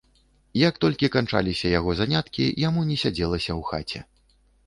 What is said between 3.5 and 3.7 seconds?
ў